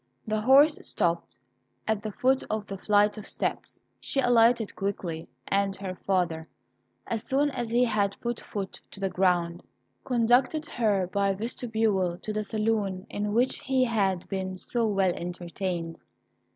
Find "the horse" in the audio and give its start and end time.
0.25-0.79